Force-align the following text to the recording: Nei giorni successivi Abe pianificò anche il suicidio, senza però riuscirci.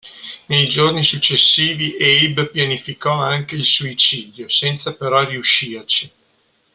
Nei 0.47 0.67
giorni 0.67 1.03
successivi 1.03 1.95
Abe 2.01 2.47
pianificò 2.49 3.11
anche 3.11 3.53
il 3.53 3.65
suicidio, 3.65 4.49
senza 4.49 4.95
però 4.95 5.23
riuscirci. 5.29 6.11